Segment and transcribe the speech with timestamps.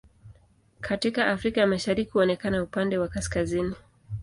[0.81, 3.75] Katika Afrika ya Mashariki huonekana upande wa kaskazini.